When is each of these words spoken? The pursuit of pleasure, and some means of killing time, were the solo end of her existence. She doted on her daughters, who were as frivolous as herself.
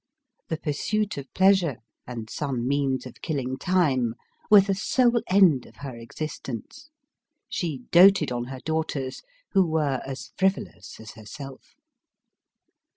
The 0.47 0.57
pursuit 0.57 1.15
of 1.19 1.31
pleasure, 1.35 1.77
and 2.07 2.27
some 2.27 2.67
means 2.67 3.05
of 3.05 3.21
killing 3.21 3.55
time, 3.59 4.15
were 4.49 4.61
the 4.61 4.73
solo 4.73 5.21
end 5.27 5.67
of 5.67 5.75
her 5.75 5.95
existence. 5.95 6.89
She 7.47 7.83
doted 7.91 8.31
on 8.31 8.45
her 8.45 8.61
daughters, 8.61 9.21
who 9.51 9.63
were 9.67 10.01
as 10.03 10.31
frivolous 10.37 10.99
as 10.99 11.11
herself. 11.11 11.75